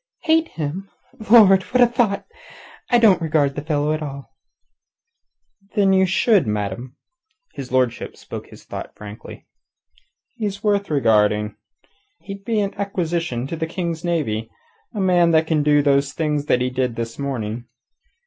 "Hate 0.23 0.47
him? 0.47 0.89
Lord! 1.29 1.61
What 1.61 1.79
a 1.83 1.85
thought! 1.85 2.25
I 2.89 2.97
don't 2.97 3.21
regard 3.21 3.53
the 3.53 3.61
fellow 3.61 3.93
at 3.93 4.01
all." 4.01 4.31
"Then 5.75 5.93
ye 5.93 6.07
should, 6.07 6.47
ma'am." 6.47 6.95
His 7.53 7.71
lordship 7.71 8.17
spoke 8.17 8.47
his 8.47 8.63
thought 8.63 8.95
frankly. 8.95 9.45
"He's 10.33 10.63
worth 10.63 10.89
regarding. 10.89 11.55
He'd 12.21 12.43
be 12.43 12.61
an 12.61 12.73
acquisition 12.79 13.45
to 13.45 13.55
the 13.55 13.67
King's 13.67 14.03
navy 14.03 14.49
a 14.91 14.99
man 14.99 15.29
that 15.33 15.45
can 15.45 15.61
do 15.61 15.83
the 15.83 16.01
things 16.01 16.47
he 16.47 16.69
did 16.71 16.95
this 16.95 17.19
morning. 17.19 17.65